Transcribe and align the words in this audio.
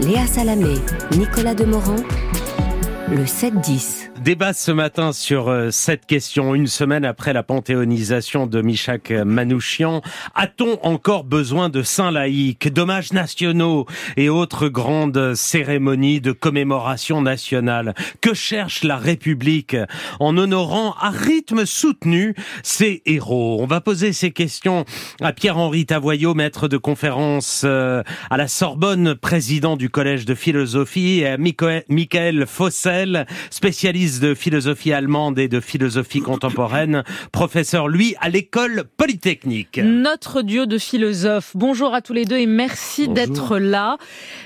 Léa 0.00 0.26
Salamé, 0.26 0.76
Nicolas 1.18 1.54
Demorand, 1.54 1.96
le 3.10 3.24
7-10. 3.24 4.10
Débat 4.22 4.52
ce 4.52 4.70
matin 4.70 5.12
sur 5.12 5.48
euh, 5.48 5.70
cette 5.70 6.04
question, 6.04 6.54
une 6.54 6.66
semaine 6.66 7.04
après 7.04 7.32
la 7.32 7.42
panthéonisation 7.42 8.46
de 8.46 8.60
Michak 8.60 9.10
Manouchian. 9.10 10.02
A-t-on 10.34 10.78
encore 10.82 11.24
besoin 11.24 11.70
de 11.70 11.82
saints 11.82 12.10
laïcs, 12.10 12.70
d'hommages 12.70 13.12
nationaux 13.12 13.86
et 14.16 14.28
autres 14.28 14.68
grandes 14.68 15.34
cérémonies 15.34 16.20
de 16.20 16.32
commémoration 16.32 17.22
nationale? 17.22 17.94
Que 18.20 18.34
cherche 18.34 18.84
la 18.84 18.96
République 18.96 19.76
en 20.20 20.36
honorant 20.36 20.94
à 21.00 21.10
rythme 21.10 21.64
soutenu 21.64 22.34
ses 22.62 23.02
héros? 23.06 23.58
On 23.62 23.66
va 23.66 23.80
poser 23.80 24.12
ces 24.12 24.32
questions 24.32 24.84
à 25.22 25.32
Pierre-Henri 25.32 25.86
Tavoyot, 25.86 26.34
maître 26.34 26.68
de 26.68 26.76
conférence 26.76 27.62
euh, 27.64 28.02
à 28.28 28.36
la 28.36 28.48
Sorbonne, 28.48 29.14
président 29.14 29.76
du 29.76 29.88
Collège 29.88 30.26
de 30.26 30.34
philosophie, 30.34 31.20
et 31.20 31.28
à 31.28 31.38
Michael 31.38 32.46
Spécialiste 33.50 34.22
de 34.22 34.34
philosophie 34.34 34.92
allemande 34.92 35.38
et 35.38 35.48
de 35.48 35.60
philosophie 35.60 36.20
contemporaine, 36.20 37.04
professeur, 37.32 37.88
lui, 37.88 38.14
à 38.20 38.28
l'école 38.28 38.84
polytechnique. 38.96 39.80
Notre 39.82 40.42
dieu 40.42 40.66
de 40.66 40.78
philosophe. 40.78 41.52
Bonjour 41.54 41.94
à 41.94 42.02
tous 42.02 42.12
les 42.12 42.24
deux 42.24 42.38
et 42.38 42.46
merci 42.46 43.08
d'être 43.08 43.58
là. 43.58 43.98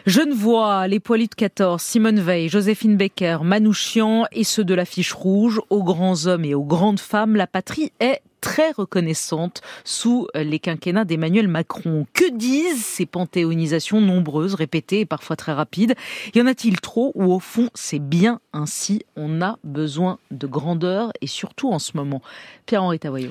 Genevois, 0.07 0.89
les 0.89 1.01
poilus 1.01 1.29
de 1.29 1.35
14, 1.35 1.81
Simone 1.81 2.21
Veil, 2.21 2.49
Joséphine 2.49 2.97
Becker, 2.97 3.39
Manouchian 3.43 4.25
et 4.33 4.45
ceux 4.45 4.65
de 4.65 4.75
l'affiche 4.75 5.13
rouge, 5.13 5.61
aux 5.71 5.83
grands 5.83 6.27
hommes 6.27 6.45
et 6.45 6.55
aux 6.55 6.65
grandes 6.65 7.01
femmes, 7.01 7.37
la 7.37 7.47
patrie 7.47 7.93
est 8.01 8.21
très 8.43 8.73
reconnaissante 8.73 9.63
sous 9.85 10.29
les 10.35 10.59
quinquennats 10.59 11.07
d'Emmanuel 11.07 11.49
Macron. 11.49 12.07
Que 12.13 12.31
disent 12.31 12.85
ces 12.85 13.07
panthéonisations 13.07 14.03
nombreuses, 14.03 14.55
répétées 14.55 15.01
et 15.01 15.07
parfois 15.07 15.37
très 15.37 15.53
rapides? 15.53 15.95
Y 16.35 16.43
en 16.43 16.47
a-t-il 16.47 16.79
trop 16.81 17.13
ou 17.15 17.33
au 17.33 17.39
fond 17.39 17.71
c'est 17.73 18.01
bien 18.01 18.41
ainsi? 18.53 19.07
On 19.17 19.41
a 19.41 19.59
besoin 19.65 20.19
de 20.31 20.47
grandeur 20.47 21.13
et 21.23 21.27
surtout 21.27 21.71
en 21.71 21.79
ce 21.79 21.97
moment. 21.97 22.21
Pierre-Henri 22.67 22.99
Tavoyot. 22.99 23.31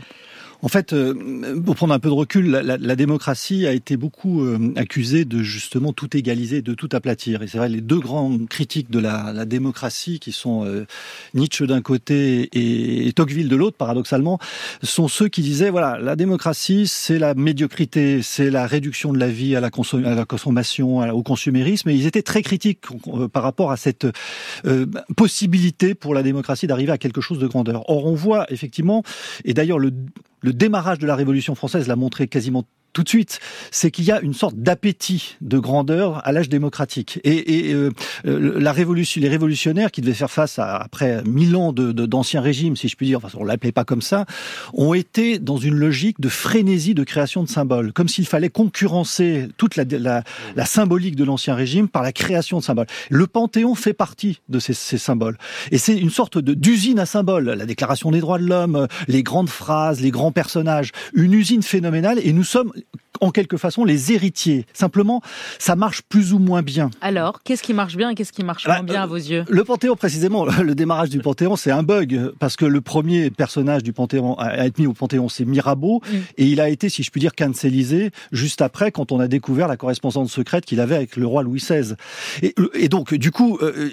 En 0.63 0.67
fait, 0.67 0.93
euh, 0.93 1.59
pour 1.59 1.75
prendre 1.75 1.93
un 1.93 1.99
peu 1.99 2.09
de 2.09 2.13
recul, 2.13 2.49
la, 2.51 2.95
démocratie 2.95 3.65
a 3.65 3.73
été 3.73 3.97
beaucoup 3.97 4.43
euh, 4.43 4.73
accusée 4.75 5.25
de 5.25 5.41
justement 5.41 5.91
tout 5.91 6.15
égaliser, 6.15 6.61
de 6.61 6.75
tout 6.75 6.89
aplatir. 6.91 7.41
Et 7.41 7.47
c'est 7.47 7.57
vrai, 7.57 7.67
les 7.67 7.81
deux 7.81 7.99
grands 7.99 8.37
critiques 8.47 8.91
de 8.91 8.99
la, 8.99 9.45
démocratie, 9.45 10.19
qui 10.19 10.31
sont 10.31 10.63
euh, 10.65 10.85
Nietzsche 11.33 11.65
d'un 11.65 11.81
côté 11.81 12.49
et, 12.53 13.11
Tocqueville 13.13 13.49
de 13.49 13.55
l'autre, 13.55 13.75
paradoxalement, 13.75 14.37
sont 14.83 15.07
ceux 15.07 15.29
qui 15.29 15.41
disaient 15.41 15.71
voilà, 15.71 15.97
la 15.99 16.15
démocratie, 16.15 16.85
c'est 16.85 17.17
la 17.17 17.33
médiocrité, 17.33 18.21
c'est 18.21 18.51
la 18.51 18.67
réduction 18.67 19.13
de 19.13 19.17
la 19.17 19.29
vie 19.29 19.55
à 19.55 19.61
la, 19.61 19.71
consommation, 19.71 20.99
au 21.11 21.23
consumérisme. 21.23 21.89
Et 21.89 21.95
ils 21.95 22.05
étaient 22.05 22.21
très 22.21 22.43
critiques 22.43 22.81
par 23.33 23.41
rapport 23.41 23.71
à 23.71 23.77
cette 23.77 24.05
possibilité 25.17 25.95
pour 25.95 26.13
la 26.13 26.21
démocratie 26.21 26.67
d'arriver 26.67 26.91
à 26.91 26.99
quelque 26.99 27.21
chose 27.21 27.39
de 27.39 27.47
grandeur. 27.47 27.89
Or, 27.89 28.05
on 28.05 28.13
voit 28.13 28.45
effectivement, 28.51 29.03
et 29.43 29.55
d'ailleurs 29.55 29.79
le 29.79 29.91
le 30.41 30.53
démarrage 30.53 30.99
de 30.99 31.07
la 31.07 31.15
Révolution 31.15 31.55
française 31.55 31.87
l'a 31.87 31.95
montré 31.95 32.27
quasiment 32.27 32.65
tout 32.93 33.03
de 33.03 33.09
suite, 33.09 33.39
c'est 33.71 33.91
qu'il 33.91 34.05
y 34.05 34.11
a 34.11 34.21
une 34.21 34.33
sorte 34.33 34.55
d'appétit 34.55 35.37
de 35.41 35.57
grandeur 35.59 36.25
à 36.25 36.31
l'âge 36.31 36.49
démocratique. 36.49 37.19
Et, 37.23 37.69
et 37.69 37.73
euh, 37.73 37.91
la 38.25 38.71
révolution, 38.71 39.21
les 39.21 39.29
révolutionnaires 39.29 39.91
qui 39.91 40.01
devaient 40.01 40.13
faire 40.13 40.31
face 40.31 40.59
à 40.59 40.77
après 40.77 41.23
mille 41.23 41.55
ans 41.55 41.73
de, 41.73 41.91
d'anciens 41.91 42.41
régimes, 42.41 42.75
si 42.75 42.87
je 42.87 42.95
puis 42.95 43.05
dire, 43.05 43.19
enfin 43.23 43.29
on 43.39 43.43
l'appelait 43.43 43.71
pas 43.71 43.85
comme 43.85 44.01
ça, 44.01 44.25
ont 44.73 44.93
été 44.93 45.39
dans 45.39 45.57
une 45.57 45.75
logique 45.75 46.19
de 46.19 46.29
frénésie 46.29 46.93
de 46.93 47.03
création 47.03 47.43
de 47.43 47.49
symboles, 47.49 47.93
comme 47.93 48.07
s'il 48.07 48.25
fallait 48.25 48.49
concurrencer 48.49 49.47
toute 49.57 49.75
la, 49.75 49.83
la, 49.89 50.23
la 50.55 50.65
symbolique 50.65 51.15
de 51.15 51.23
l'ancien 51.23 51.55
régime 51.55 51.87
par 51.87 52.03
la 52.03 52.11
création 52.11 52.59
de 52.59 52.63
symboles. 52.63 52.87
Le 53.09 53.27
Panthéon 53.27 53.75
fait 53.75 53.93
partie 53.93 54.39
de 54.49 54.59
ces, 54.59 54.73
ces 54.73 54.97
symboles, 54.97 55.37
et 55.71 55.77
c'est 55.77 55.97
une 55.97 56.09
sorte 56.09 56.37
d'usine 56.39 56.99
à 56.99 57.05
symboles. 57.05 57.45
La 57.45 57.65
Déclaration 57.65 58.11
des 58.11 58.19
droits 58.19 58.39
de 58.39 58.45
l'homme, 58.45 58.87
les 59.07 59.23
grandes 59.23 59.49
phrases, 59.49 60.01
les 60.01 60.11
grands 60.11 60.31
personnages, 60.31 60.91
une 61.13 61.33
usine 61.33 61.63
phénoménale, 61.63 62.19
et 62.23 62.33
nous 62.33 62.43
sommes 62.43 62.71
en 63.21 63.31
quelque 63.31 63.57
façon 63.57 63.85
les 63.85 64.11
héritiers. 64.11 64.65
Simplement, 64.73 65.21
ça 65.59 65.75
marche 65.75 66.01
plus 66.01 66.33
ou 66.33 66.39
moins 66.39 66.61
bien. 66.61 66.89
Alors, 67.01 67.41
qu'est-ce 67.43 67.63
qui 67.63 67.73
marche 67.73 67.95
bien 67.95 68.09
et 68.09 68.15
qu'est-ce 68.15 68.33
qui 68.33 68.43
marche 68.43 68.67
moins 68.67 68.79
bah, 68.79 68.93
bien 68.93 69.03
à 69.03 69.05
vos 69.05 69.15
yeux? 69.15 69.45
Le 69.47 69.63
Panthéon, 69.63 69.95
précisément, 69.95 70.45
le 70.61 70.75
démarrage 70.75 71.09
du 71.09 71.19
Panthéon, 71.19 71.55
c'est 71.55 71.71
un 71.71 71.83
bug 71.83 72.33
parce 72.39 72.55
que 72.55 72.65
le 72.65 72.81
premier 72.81 73.29
personnage 73.29 73.83
du 73.83 73.93
Panthéon 73.93 74.37
à 74.37 74.65
être 74.65 74.79
mis 74.79 74.87
au 74.87 74.93
Panthéon, 74.93 75.29
c'est 75.29 75.45
Mirabeau, 75.45 76.01
mm. 76.03 76.15
et 76.37 76.45
il 76.47 76.59
a 76.59 76.69
été, 76.69 76.89
si 76.89 77.03
je 77.03 77.11
puis 77.11 77.21
dire, 77.21 77.35
cancelisé 77.35 78.11
juste 78.31 78.61
après 78.61 78.91
quand 78.91 79.11
on 79.11 79.19
a 79.19 79.27
découvert 79.27 79.67
la 79.67 79.77
correspondance 79.77 80.31
secrète 80.31 80.65
qu'il 80.65 80.79
avait 80.79 80.95
avec 80.95 81.15
le 81.15 81.25
roi 81.25 81.43
Louis 81.43 81.59
XVI. 81.59 81.93
Et, 82.41 82.89
donc, 82.89 83.13
du 83.13 83.31
coup, 83.31 83.57
euh, 83.61 83.89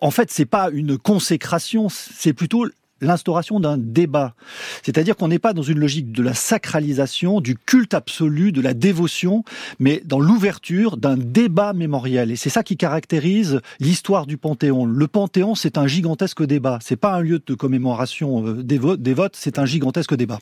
en 0.00 0.10
fait, 0.10 0.30
c'est 0.30 0.46
pas 0.46 0.70
une 0.72 0.98
consécration, 0.98 1.88
c'est 1.90 2.32
plutôt 2.32 2.66
l'instauration 3.02 3.60
d'un 3.60 3.76
débat. 3.76 4.34
C'est-à-dire 4.82 5.16
qu'on 5.16 5.28
n'est 5.28 5.38
pas 5.38 5.52
dans 5.52 5.62
une 5.62 5.78
logique 5.78 6.12
de 6.12 6.22
la 6.22 6.34
sacralisation, 6.34 7.40
du 7.40 7.56
culte 7.56 7.94
absolu, 7.94 8.52
de 8.52 8.60
la 8.60 8.72
dévotion, 8.72 9.44
mais 9.78 10.02
dans 10.04 10.20
l'ouverture 10.20 10.96
d'un 10.96 11.16
débat 11.16 11.72
mémoriel. 11.72 12.30
Et 12.30 12.36
c'est 12.36 12.50
ça 12.50 12.62
qui 12.62 12.76
caractérise 12.76 13.60
l'histoire 13.80 14.26
du 14.26 14.36
Panthéon. 14.36 14.86
Le 14.86 15.08
Panthéon, 15.08 15.54
c'est 15.54 15.78
un 15.78 15.86
gigantesque 15.86 16.44
débat. 16.44 16.78
C'est 16.80 16.96
pas 16.96 17.14
un 17.14 17.20
lieu 17.20 17.40
de 17.44 17.54
commémoration 17.54 18.46
euh, 18.46 18.62
des, 18.62 18.78
votes, 18.78 19.36
c'est 19.36 19.58
un 19.58 19.66
gigantesque 19.66 20.14
débat. 20.14 20.38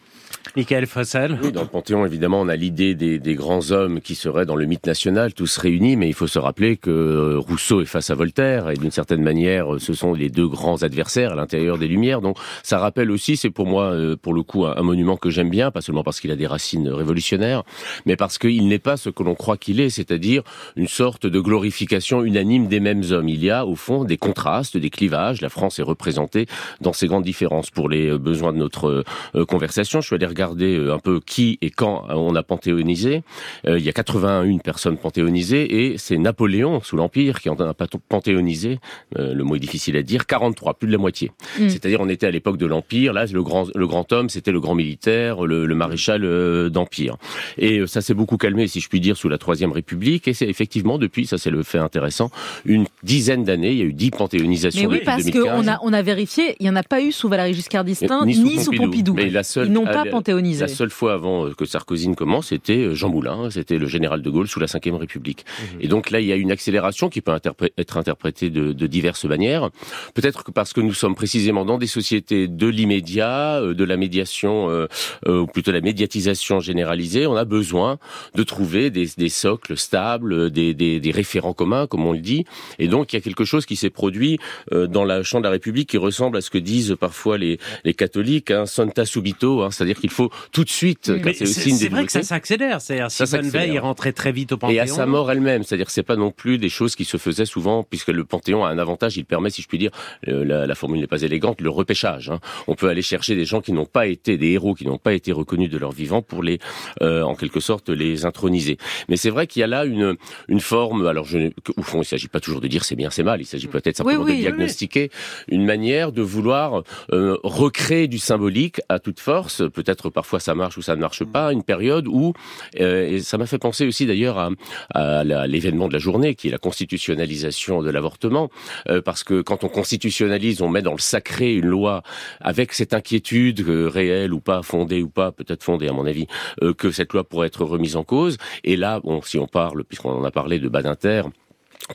Michael 0.57 0.87
Fossel. 0.87 1.39
Oui, 1.43 1.53
dans 1.53 1.63
le 1.63 1.69
Panthéon, 1.69 2.05
évidemment, 2.07 2.41
on 2.41 2.49
a 2.49 2.57
l'idée 2.57 2.95
des, 2.95 3.19
des, 3.19 3.35
grands 3.35 3.71
hommes 3.71 4.01
qui 4.01 4.15
seraient 4.15 4.47
dans 4.47 4.57
le 4.57 4.67
mythe 4.67 4.87
national, 4.87 5.33
tous 5.33 5.57
réunis, 5.57 5.97
mais 5.97 6.09
il 6.09 6.15
faut 6.15 6.27
se 6.27 6.39
rappeler 6.39 6.77
que 6.77 6.91
euh, 6.91 7.39
Rousseau 7.39 7.81
est 7.81 7.87
face 7.87 8.11
à 8.11 8.15
Voltaire, 8.15 8.71
et 8.71 8.75
d'une 8.75 8.91
certaine 8.91 9.23
manière, 9.23 9.67
ce 9.79 9.95
sont 9.95 10.13
les 10.13 10.29
deux 10.29 10.49
grands 10.49 10.83
adversaires 10.83 11.33
à 11.33 11.35
l'intérieur 11.35 11.79
des 11.79 11.89
Lumières. 11.89 12.21
Donc, 12.21 12.37
ça 12.63 12.79
rappelle 12.79 13.11
aussi, 13.11 13.37
c'est 13.37 13.51
pour 13.51 13.67
moi, 13.67 13.93
euh, 13.93 14.17
pour 14.17 14.35
le 14.35 14.43
coup, 14.43 14.67
un, 14.67 14.83
monument 14.83 15.17
que 15.17 15.31
j'aime 15.31 15.51
bien, 15.51 15.71
pas 15.71 15.81
seulement 15.81 16.03
parce 16.03 16.21
qu'il 16.21 16.31
a 16.31 16.37
des 16.37 16.47
racines 16.47 16.89
révolutionnaires, 16.89 17.63
mais 18.07 18.17
parce 18.17 18.39
qu'il 18.39 18.69
n'est 18.69 18.79
pas 18.79 18.97
ce 18.97 19.11
que 19.11 19.23
l'on 19.23 19.35
croit 19.35 19.57
qu'il 19.57 19.81
est, 19.81 19.91
c'est-à-dire 19.91 20.43
une 20.77 20.89
sorte 20.89 21.27
de 21.27 21.41
glorification 21.41 22.25
unanime 22.25 22.69
des 22.69 22.81
mêmes 22.81 23.03
hommes. 23.11 23.29
Il 23.29 23.43
y 23.45 23.51
a, 23.51 23.67
au 23.67 23.77
fond, 23.77 24.05
des 24.05 24.17
contrastes, 24.17 24.77
des 24.77 24.91
clivages. 24.91 25.41
La 25.41 25.49
France 25.49 25.79
est 25.79 25.83
représentée 25.83 26.47
dans 26.81 26.93
ces 26.93 27.07
grandes 27.07 27.25
différences. 27.25 27.71
Pour 27.71 27.89
les 27.89 28.09
euh, 28.09 28.19
besoins 28.19 28.53
de 28.53 28.59
notre 28.59 29.05
euh, 29.35 29.45
conversation, 29.45 30.01
je 30.01 30.07
suis 30.07 30.17
allé 30.17 30.27
regarder 30.27 30.89
un 30.91 30.99
peu 30.99 31.21
qui 31.21 31.59
et 31.63 31.71
quand 31.71 32.07
on 32.11 32.35
a 32.35 32.43
panthéonisé. 32.43 33.23
il 33.67 33.79
y 33.79 33.89
a 33.89 33.93
81 33.93 34.59
personnes 34.59 34.97
panthéonisées 34.97 35.85
et 35.85 35.99
c'est 35.99 36.19
Napoléon, 36.19 36.81
sous 36.81 36.97
l'Empire, 36.97 37.41
qui 37.41 37.49
en 37.49 37.59
a 37.59 37.75
panthéonisé, 37.75 38.79
le 39.17 39.43
mot 39.43 39.57
est 39.57 39.61
difficile 39.61 39.97
à 39.97 40.03
dire, 40.03 40.27
43, 40.27 40.75
plus 40.75 40.87
de 40.87 40.93
la 40.93 40.99
moitié. 40.99 41.31
Mm. 41.59 41.69
C'est-à-dire 41.69 42.01
on 42.01 42.09
était 42.09 42.27
à 42.27 42.31
l'époque 42.41 42.57
de 42.57 42.67
l'Empire. 42.67 43.13
Là, 43.13 43.27
le 43.31 43.43
grand, 43.43 43.67
le 43.75 43.87
grand 43.87 44.11
homme, 44.13 44.31
c'était 44.31 44.51
le 44.51 44.61
grand 44.61 44.75
militaire, 44.75 45.45
le, 45.45 45.67
maréchal 45.75 46.25
euh, 46.25 46.71
d'Empire. 46.71 47.17
Et 47.59 47.81
euh, 47.81 47.87
ça 47.87 48.01
s'est 48.01 48.15
beaucoup 48.15 48.39
calmé, 48.39 48.67
si 48.67 48.81
je 48.81 48.89
puis 48.89 48.99
dire, 48.99 49.17
sous 49.17 49.29
la 49.29 49.37
Troisième 49.37 49.73
République. 49.73 50.27
Et 50.27 50.33
c'est 50.33 50.49
effectivement, 50.49 50.97
depuis, 50.97 51.27
ça 51.27 51.37
c'est 51.37 51.51
le 51.51 51.63
fait 51.63 51.79
intéressant, 51.79 52.31
une 52.65 52.87
dizaine 53.03 53.45
d'années, 53.45 53.73
il 53.73 53.79
y 53.79 53.83
a 53.83 53.85
eu 53.85 53.93
dix 53.93 54.11
panthéonisations 54.11 54.89
Mais 54.89 54.97
oui, 54.99 55.03
parce 55.05 55.31
qu'on 55.31 55.69
a, 55.69 55.79
on 55.83 55.93
a 55.93 56.03
vérifié, 56.03 56.57
il 56.61 56.65
n'y 56.65 56.71
en 56.71 56.77
a 56.77 56.83
pas 56.83 57.03
eu 57.03 57.13
sous 57.13 57.29
Valéry 57.29 57.53
Giscard 57.53 57.85
d'Estaing, 57.85 58.25
ni, 58.25 58.59
sous 58.59 58.73
Pompidou. 58.73 59.15
Mais 59.15 59.29
la 59.29 59.43
seule, 59.43 59.67
Ils 59.67 59.73
n'ont 59.73 59.85
pas 59.85 60.05
panthéonisé. 60.05 60.63
La 60.63 60.69
seule 60.69 60.91
fois 60.91 61.13
avant 61.13 61.47
euh, 61.47 61.53
que 61.53 61.67
Sarkozy 61.67 62.09
ne 62.09 62.15
commence, 62.15 62.49
c'était 62.49 62.95
Jean 62.95 63.11
Moulin, 63.11 63.51
c'était 63.51 63.79
le 63.79 63.87
général 63.87 64.23
de 64.23 64.31
Gaulle 64.31 64.49
sous 64.49 64.61
la 64.61 64.67
Ve 64.67 64.95
République. 64.95 65.45
Mhm. 65.75 65.79
Et 65.83 65.89
donc 65.89 66.11
là, 66.11 66.21
il 66.21 66.27
y 66.27 66.33
a 66.33 66.37
une 66.37 66.51
accélération 66.51 67.11
qui 67.11 67.21
peut 67.21 67.33
être 67.77 67.97
interprétée 67.97 68.49
de, 68.51 68.73
de 68.73 68.87
diverses 68.87 69.25
manières. 69.25 69.71
Peut-être 70.15 70.45
que 70.45 70.51
parce 70.51 70.73
que 70.73 70.81
nous 70.81 70.95
sommes 70.95 71.15
précisément 71.15 71.65
dans 71.65 71.79
des 71.79 71.87
sociétés 71.87 72.20
de 72.29 72.67
l'immédiat, 72.67 73.61
euh, 73.61 73.75
de 73.75 73.85
la 73.85 73.97
médiation, 73.97 74.71
euh, 74.71 74.87
euh, 75.27 75.41
ou 75.41 75.47
plutôt 75.47 75.73
la 75.73 75.81
médiatisation 75.81 76.61
généralisée, 76.61 77.27
on 77.27 77.37
a 77.37 77.45
besoin 77.45 77.99
de 78.35 78.43
trouver 78.43 78.91
des, 78.91 79.29
socles 79.29 79.77
stables, 79.77 80.51
des, 80.51 81.13
référents 81.15 81.53
communs, 81.53 81.87
comme 81.87 82.07
on 82.07 82.13
le 82.13 82.21
dit. 82.21 82.45
Et 82.79 82.89
donc, 82.89 83.13
il 83.13 83.17
y 83.17 83.19
a 83.19 83.23
quelque 83.23 83.45
chose 83.45 83.67
qui 83.67 83.77
s'est 83.77 83.91
produit 83.91 84.39
dans 84.71 85.05
la 85.05 85.23
Chambre 85.23 85.43
de 85.43 85.49
la 85.49 85.53
République 85.53 85.89
qui 85.89 85.99
ressemble 85.99 86.37
à 86.37 86.41
ce 86.41 86.51
que 86.51 86.59
disent 86.59 86.97
parfois 86.99 87.39
les, 87.39 87.59
catholiques, 87.97 88.51
hein, 88.51 88.67
santa 88.67 89.05
subito, 89.05 89.63
hein, 89.63 89.71
c'est-à-dire 89.71 89.99
qu'il 89.99 90.11
faut 90.11 90.31
tout 90.53 90.65
de 90.65 90.71
suite 90.71 91.13
C'est 91.35 91.89
vrai 91.89 92.07
que 92.07 92.13
ça 92.13 92.23
s'accélère. 92.23 92.81
C'est-à-dire 92.81 93.11
Simone 93.11 93.49
Veil 93.49 93.79
rentrée 93.79 94.13
très 94.13 94.33
vite 94.33 94.53
au 94.53 94.57
Panthéon. 94.57 94.77
Et 94.77 94.81
à 94.81 94.87
sa 94.87 95.07
mort 95.07 95.31
elle-même, 95.31 95.63
c'est-à-dire 95.63 95.87
que 95.87 95.93
c'est 95.93 96.03
pas 96.03 96.17
non 96.17 96.31
plus 96.31 96.59
des 96.59 96.69
choses 96.69 96.95
qui 96.95 97.05
se 97.05 97.17
faisaient 97.17 97.47
souvent, 97.47 97.83
puisque 97.83 98.09
le 98.09 98.25
Panthéon 98.25 98.65
a 98.65 98.69
un 98.69 98.79
avantage, 98.79 99.17
il 99.17 99.25
permet, 99.25 99.51
si 99.51 99.63
je 99.63 99.69
puis 99.69 99.79
dire, 99.79 99.91
la, 100.27 100.67
la 100.67 100.75
formule 100.75 101.01
n'est 101.01 101.07
pas 101.07 101.23
élégante, 101.23 101.61
le 101.61 101.71
repêchage 101.71 102.10
Hein. 102.29 102.41
On 102.67 102.75
peut 102.75 102.89
aller 102.89 103.03
chercher 103.03 103.37
des 103.37 103.45
gens 103.45 103.61
qui 103.61 103.73
n'ont 103.73 103.87
pas 103.87 104.07
été 104.07 104.37
des 104.37 104.53
héros, 104.53 104.75
qui 104.75 104.87
n'ont 104.87 104.99
pas 104.99 105.13
été 105.13 105.33
reconnus 105.33 105.71
de 105.71 105.79
leur 105.79 105.93
vivant 105.93 106.23
pour 106.23 106.43
les, 106.43 106.59
euh, 107.03 107.23
en 107.23 107.35
quelque 107.35 107.61
sorte, 107.61 107.89
les 107.91 108.25
introniser. 108.25 108.79
Mais 109.09 109.17
c'est 109.17 109.31
vrai 109.31 109.47
qu'il 109.47 109.61
y 109.61 109.63
a 109.63 109.67
là 109.67 109.85
une 109.85 110.17
une 110.49 110.61
forme. 110.61 111.07
Alors, 111.07 111.25
je, 111.25 111.51
au 111.77 111.83
fond, 111.83 111.99
il 111.99 112.01
ne 112.01 112.05
s'agit 112.05 112.29
pas 112.29 112.41
toujours 112.41 112.61
de 112.61 112.69
dire 112.69 112.85
c'est 112.85 112.97
bien, 112.97 113.11
c'est 113.11 113.23
mal. 113.23 113.41
Il 113.41 113.47
s'agit 113.47 113.69
mm. 113.69 113.71
peut-être 113.71 113.97
simplement 113.97 114.25
de 114.25 114.33
diagnostiquer 114.33 115.11
une 115.49 115.65
manière 115.65 116.13
de 116.13 116.23
vouloir 116.23 116.83
euh, 117.13 117.37
recréer 117.43 118.09
du 118.09 118.19
symbolique 118.19 118.81
à 118.89 118.99
toute 118.99 119.21
force. 119.21 119.63
Peut-être 119.73 120.11
parfois 120.11 120.41
ça 120.41 120.55
marche 120.55 120.77
ou 120.77 120.83
ça 120.83 120.97
ne 120.97 121.01
marche 121.01 121.25
pas. 121.25 121.53
Une 121.53 121.63
période 121.63 122.07
où 122.09 122.33
euh, 122.81 123.09
et 123.09 123.21
ça 123.21 123.39
m'a 123.39 123.47
fait 123.47 123.59
penser 123.59 123.87
aussi 123.87 124.07
d'ailleurs 124.07 124.39
à, 124.39 124.51
à 124.95 125.47
l'événement 125.47 125.89
de 125.89 125.93
la 125.93 125.99
journée 125.99 126.35
qui 126.35 126.49
est 126.49 126.51
la 126.51 126.59
constitutionnalisation 126.59 127.83
de 127.83 127.91
l'avortement, 127.91 128.51
euh, 128.89 129.03
parce 129.03 129.25
que 129.25 129.43
quand 129.43 129.65
on 129.65 129.69
constitutionnalise, 129.69 130.63
on 130.63 130.69
met 130.69 130.83
dans 130.83 130.93
le 130.93 130.99
sacré 130.99 131.55
une 131.55 131.67
loi 131.67 132.00
avec 132.41 132.73
cette 132.73 132.95
inquiétude 132.95 133.61
euh, 133.61 133.89
réelle 133.89 134.33
ou 134.33 134.41
pas, 134.41 134.63
fondée 134.63 135.03
ou 135.03 135.09
pas, 135.09 135.33
peut-être 135.33 135.63
fondée 135.63 135.89
à 135.89 135.93
mon 135.93 136.07
avis, 136.07 136.27
euh, 136.63 136.73
que 136.75 136.91
cette 136.91 137.13
loi 137.13 137.25
pourrait 137.25 137.49
être 137.49 137.65
remise 137.65 137.97
en 137.97 138.05
cause. 138.05 138.37
Et 138.65 138.77
là, 138.77 139.01
si 139.25 139.39
on 139.39 139.47
parle, 139.47 139.85
puisqu'on 139.85 140.11
en 140.11 140.25
a 140.25 140.31
parlé 140.31 140.59
de 140.59 140.69
Badinter, 140.69 141.23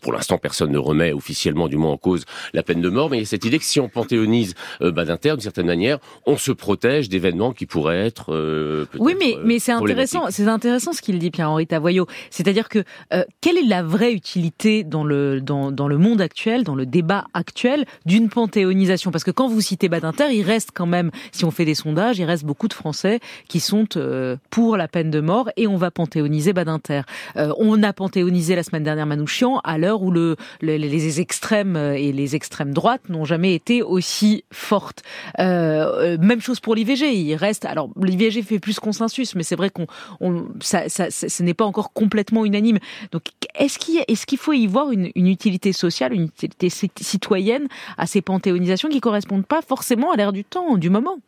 pour 0.02 0.14
l'instant, 0.14 0.38
personne 0.38 0.72
ne 0.72 0.78
remet 0.78 1.14
officiellement 1.14 1.68
du 1.68 1.78
moins 1.78 1.92
en 1.92 1.98
cause 1.98 2.26
la 2.54 2.64
peine 2.64 2.82
de 2.82 2.90
mort, 2.90 3.10
mais 3.10 3.18
il 3.18 3.22
y 3.22 3.24
a 3.24 3.28
cette 3.28 3.46
idée 3.46 3.60
que 3.60 3.66
si 3.66 3.80
on 3.80 3.90
panthéonise 3.90 4.56
euh, 4.82 4.92
Badinter, 4.92 5.32
d'une 5.32 5.42
certaine 5.42 5.68
manière, 5.68 6.00
on 6.26 6.38
se 6.38 6.52
protège 6.52 7.10
d'événements 7.10 7.54
qui 7.54 7.66
pourraient 7.66 8.06
être. 8.06 8.34
Euh, 8.34 8.86
oui, 9.00 9.16
mais, 9.18 9.36
euh, 9.36 9.42
mais 9.44 9.60
c'est 9.60 9.72
intéressant, 9.72 10.26
c'est 10.30 10.48
intéressant 10.48 10.94
ce 10.94 11.02
qu'il 11.02 11.20
dit 11.20 11.32
Pierre-Henri 11.32 11.68
Tavoyot. 11.68 12.08
C'est-à-dire 12.30 12.70
que 12.70 12.84
euh, 13.14 13.24
quelle 13.42 13.58
est 13.58 13.66
la 13.68 13.84
vraie 13.84 14.14
utilité 14.14 14.84
dans 14.84 15.04
le 15.04 15.42
dans, 15.42 15.72
dans 15.72 15.88
le 15.88 15.98
monde 15.98 16.22
actuel, 16.22 16.64
dans 16.64 16.76
le 16.76 16.86
débat 16.86 17.26
actuel, 17.34 17.86
d'une 18.06 18.30
panthéonisation? 18.30 19.12
Parce 19.12 19.24
que 19.24 19.32
quand 19.32 19.48
vous 19.48 19.62
citez 19.62 19.90
Badinter, 19.90 20.32
il 20.32 20.44
reste 20.44 20.70
quand 20.74 20.86
même, 20.86 21.12
si 21.32 21.46
on 21.46 21.52
fait 21.52 21.66
des 21.66 21.76
sondages, 21.76 22.20
il 22.20 22.26
reste 22.26 22.44
beaucoup 22.44 22.68
de 22.68 22.74
Français 22.74 23.20
qui 23.48 23.60
sont 23.60 23.86
pour 24.50 24.78
la 24.78 24.88
peine 24.88 25.12
de 25.12 25.20
mort 25.20 25.50
et 25.58 25.68
on 25.68 25.78
va 25.78 25.92
panthéoniser 25.92 26.54
Badinter. 26.54 27.02
on 27.36 27.84
a 27.84 27.94
panthéonisé 27.94 28.56
la 28.56 28.64
semaine 28.64 28.84
dernière 28.84 29.06
Manouchian 29.06 29.60
à 29.64 29.75
l'heure 29.78 30.02
où 30.02 30.12
le, 30.12 30.36
les 30.62 31.20
extrêmes 31.20 31.76
et 31.78 32.12
les 32.12 32.36
extrêmes 32.36 32.74
droites 32.74 33.10
n'ont 33.10 33.26
jamais 33.26 33.54
été 33.54 33.82
aussi 33.82 34.44
fortes. 34.52 35.04
Euh, 35.40 36.18
même 36.20 36.42
chose 36.42 36.60
pour 36.60 36.76
l'IVG. 36.76 37.14
Il 37.14 37.36
reste, 37.36 37.66
alors 37.66 37.90
l'IVG 38.02 38.42
fait 38.42 38.60
plus 38.60 38.80
consensus, 38.80 39.36
mais 39.36 39.44
c'est 39.44 39.56
vrai 39.56 39.70
qu'on, 39.70 39.88
ce 40.62 41.44
n'est 41.44 41.54
pas 41.54 41.66
encore 41.66 41.94
complètement 41.94 42.46
unanime. 42.46 42.80
Est-ce 43.58 44.26
qu'il 44.26 44.38
faut 44.38 44.54
y 44.54 44.68
voir 44.68 44.92
une, 44.92 45.12
utilité 45.16 45.74
sociale, 45.74 46.14
une 46.14 46.26
utilité 46.26 46.70
citoyenne 46.70 47.68
à 47.98 48.06
ces 48.08 48.22
panthéonisations 48.22 48.90
qui 48.90 49.00
correspondent 49.00 49.46
pas 49.46 49.62
forcément 49.62 50.12
à 50.12 50.16
l'ère 50.16 50.34
du 50.34 50.44
temps, 50.44 50.78
du 50.78 50.90
moment? 50.90 51.20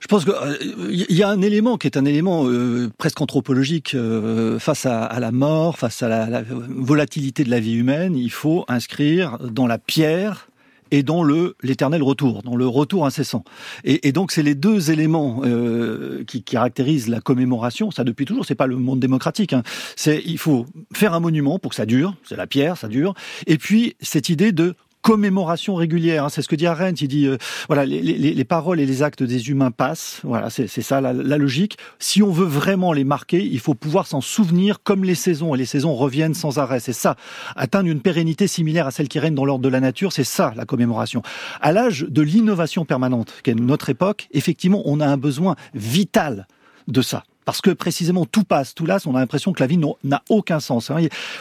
Je 0.00 0.08
pense 0.08 0.24
qu'il 0.24 0.34
euh, 0.34 0.88
y 0.90 1.22
a 1.22 1.28
un 1.28 1.40
élément 1.40 1.78
qui 1.78 1.86
est 1.86 1.96
un 1.96 2.04
élément 2.04 2.46
euh, 2.46 2.90
presque 2.98 3.20
anthropologique 3.20 3.94
euh, 3.94 4.58
face 4.58 4.86
à, 4.86 5.18
la 5.18 5.32
mort, 5.32 5.78
face 5.78 6.02
à 6.02 6.08
la, 6.08 6.42
volatilité 6.42 7.44
de 7.44 7.50
la 7.50 7.60
vie 7.60 7.74
humaine. 7.74 8.14
Il 8.14 8.30
faut 8.30 8.64
inscrire 8.68 9.38
dans 9.38 9.66
la 9.66 9.78
pierre 9.78 10.48
et 10.90 11.02
dans 11.02 11.22
le 11.22 11.56
l'éternel 11.62 12.02
retour, 12.02 12.42
dans 12.42 12.56
le 12.56 12.66
retour 12.66 13.06
incessant. 13.06 13.44
Et, 13.84 14.12
donc 14.12 14.32
c'est 14.32 14.42
les 14.42 14.54
deux 14.54 14.90
éléments 14.90 15.42
euh, 15.44 16.24
qui, 16.26 16.42
qui, 16.42 16.56
caractérisent 16.56 17.08
la 17.08 17.20
commémoration. 17.20 17.90
Ça 17.90 18.04
depuis 18.04 18.24
toujours, 18.24 18.44
c'est 18.44 18.54
pas 18.54 18.66
le 18.66 18.76
monde 18.76 19.00
démocratique. 19.00 19.52
Hein. 19.52 19.62
C'est 19.96 20.22
il 20.24 20.38
faut 20.38 20.66
faire 20.92 21.14
un 21.14 21.20
monument 21.20 21.58
pour 21.58 21.70
que 21.70 21.76
ça 21.76 21.86
dure. 21.86 22.14
C'est 22.24 22.36
la 22.36 22.46
pierre, 22.46 22.76
ça 22.76 22.88
dure. 22.88 23.14
Et 23.46 23.58
puis 23.58 23.96
cette 24.00 24.28
idée 24.28 24.52
de 24.52 24.74
commémoration 25.06 25.76
régulière. 25.76 26.24
Hein, 26.24 26.28
c'est 26.30 26.42
ce 26.42 26.48
que 26.48 26.56
dit 26.56 26.66
Arendt. 26.66 27.04
Il 27.04 27.06
dit 27.06 27.26
euh, 27.26 27.38
voilà, 27.68 27.86
les, 27.86 28.02
les, 28.02 28.34
les, 28.34 28.44
paroles 28.44 28.80
et 28.80 28.86
les 28.86 29.04
actes 29.04 29.22
des 29.22 29.50
humains 29.50 29.70
passent. 29.70 30.20
Voilà, 30.24 30.50
c'est 30.50 30.66
ça 30.66 31.00
la, 31.00 31.12
la, 31.12 31.38
logique. 31.38 31.78
Si 32.00 32.24
on 32.24 32.32
veut 32.32 32.44
vraiment 32.44 32.92
les 32.92 33.04
marquer, 33.04 33.40
il 33.40 33.60
faut 33.60 33.74
pouvoir 33.74 34.08
s'en 34.08 34.20
souvenir 34.20 34.82
comme 34.82 35.04
les 35.04 35.14
saisons 35.14 35.54
et 35.54 35.58
les 35.58 35.64
saisons 35.64 35.94
reviennent 35.94 36.34
sans 36.34 36.58
arrêt. 36.58 36.80
C'est 36.80 36.92
ça, 36.92 37.14
atteindre 37.54 37.88
une 37.88 38.00
pérennité 38.00 38.48
similaire 38.48 38.88
à 38.88 38.90
celle 38.90 39.06
qui 39.06 39.20
règne 39.20 39.36
dans 39.36 39.44
l'ordre 39.44 39.62
de 39.62 39.68
la 39.68 39.78
nature. 39.78 40.12
C'est 40.12 40.24
ça 40.24 40.52
la 40.56 40.64
commémoration. 40.64 41.22
À 41.60 41.70
l'âge 41.70 42.04
de 42.08 42.22
l'innovation 42.22 42.84
permanente, 42.84 43.32
qu'est 43.44 43.54
notre 43.54 43.90
époque, 43.90 44.26
effectivement, 44.32 44.82
on 44.86 44.98
a 44.98 45.06
un 45.06 45.16
besoin 45.16 45.54
vital 45.72 46.48
de 46.88 47.00
ça 47.00 47.22
parce 47.46 47.60
que 47.60 47.70
précisément 47.70 48.26
tout 48.26 48.44
passe, 48.44 48.74
tout 48.74 48.84
lasse, 48.84 49.06
on 49.06 49.14
a 49.14 49.20
l'impression 49.20 49.52
que 49.52 49.62
la 49.62 49.68
vie 49.68 49.78
n'a 50.04 50.22
aucun 50.28 50.60
sens. 50.60 50.90
Hein. 50.90 50.98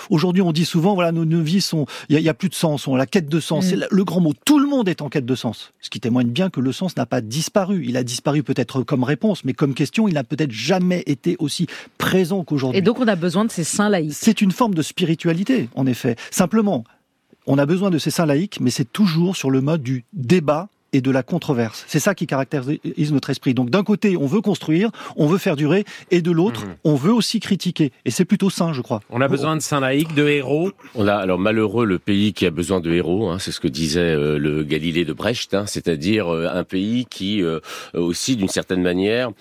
Aujourd'hui, 0.10 0.44
on 0.44 0.54
dit 0.54 0.64
souvent, 0.64 0.94
voilà, 0.94 1.12
nos, 1.12 1.26
nos 1.26 1.42
vies 1.42 1.62
sont, 1.62 1.88
il 2.08 2.18
y, 2.18 2.30
a 2.30 2.34
plus 2.34 2.48
de 2.48 2.54
sens, 2.54 2.88
on 2.88 2.94
a 2.94 2.98
la 2.98 3.08
quête 3.08 3.28
de 3.28 3.40
sens. 3.40 3.66
Mm. 3.66 3.70
C'est 3.70 3.88
le 3.90 4.04
grand 4.04 4.22
mot. 4.22 4.34
Tout 4.46 4.60
le 4.60 4.68
monde 4.68 4.88
est 4.88 5.02
en 5.02 5.10
quête 5.10 5.26
de 5.26 5.36
sens, 5.36 5.74
ce 5.82 5.90
qui 5.90 6.00
témoigne 6.00 6.30
bien 6.30 6.52
que 6.52 6.62
le 6.62 6.72
sens 6.72 6.96
n'a 6.96 7.08
pas 7.08 7.22
disparu. 7.22 7.84
Il 7.88 7.98
a 7.98 8.04
disparu 8.04 8.44
peut-être 8.44 8.84
comme 8.84 9.04
réponse, 9.04 9.44
mais 9.44 9.54
comme 9.54 9.74
question, 9.74 10.08
il 10.08 10.14
n'a 10.14 10.24
peut-être 10.24 10.52
jamais 10.52 11.04
été 11.08 11.36
aussi 11.40 11.66
présent 11.98 12.44
qu'aujourd'hui. 12.44 12.78
Et 12.78 12.84
donc, 12.84 13.00
on 13.00 13.08
a 13.08 13.16
besoin 13.16 13.44
de 13.44 13.52
ces 13.52 13.64
saints 13.64 13.90
laïcs. 13.90 14.14
C'est 14.14 14.42
une 14.42 14.52
forme 14.52 14.76
de 14.76 14.84
spiritualité, 14.84 15.70
en 15.74 15.88
effet. 15.88 16.18
Simplement, 16.30 16.84
on 17.48 17.58
a 17.58 17.66
besoin 17.66 17.90
de 17.90 17.98
ces 17.98 18.12
saints 18.12 18.28
laïcs, 18.28 18.60
mais 18.60 18.70
c'est 18.70 18.92
toujours 18.92 19.36
sur 19.36 19.50
le 19.50 19.62
mode 19.62 19.82
du 19.82 20.06
débat 20.14 20.70
et 20.96 21.02
de 21.02 21.12
la 21.12 21.24
controverse. 21.24 21.84
C'est 21.88 22.00
ça 22.00 22.16
qui 22.16 22.26
caractérise 22.26 23.12
notre 23.12 23.30
esprit. 23.30 23.54
Donc 23.54 23.70
d'un 23.70 23.84
côté, 23.84 24.16
on 24.16 24.28
veut 24.28 24.40
construire, 24.40 24.92
on 25.18 25.28
veut 25.28 25.38
faire 25.38 25.58
durer, 25.58 25.84
et 26.10 26.22
de 26.22 26.32
l'autre, 26.32 26.66
mhm. 26.66 26.76
on 26.86 26.96
veut 26.96 27.12
aussi 27.12 27.42
critiquer. 27.42 27.92
Et 28.06 28.12
c'est 28.12 28.24
plutôt 28.24 28.50
sain, 28.50 28.72
je 28.72 28.82
crois. 28.82 29.02
On 29.10 29.20
a 29.20 29.28
besoin 29.28 29.58
de 29.58 29.62
saints 29.62 29.82
laïcs, 29.82 30.16
de 30.16 30.26
héros. 30.26 30.72
On 30.96 31.06
a 31.06 31.16
alors 31.16 31.38
malheureux 31.38 31.86
le 31.86 32.00
pays 32.00 32.32
qui 32.32 32.46
a 32.46 32.50
besoin 32.50 32.80
de 32.80 32.90
héros. 32.94 33.28
Hein, 33.28 33.40
c'est 33.40 33.52
ce 33.52 33.60
que 33.60 33.68
disait 33.68 34.00
euh, 34.00 34.38
le 34.38 34.64
Galilée 34.64 35.04
de 35.04 35.12
Brecht, 35.12 35.54
hein, 35.54 35.66
c'est-à-dire 35.66 36.34
euh, 36.34 36.48
un 36.50 36.64
pays 36.64 37.06
qui 37.10 37.44
euh, 37.44 37.60
aussi, 37.94 38.38
d'une 38.38 38.48
certaine 38.48 38.82
manière, 38.82 39.32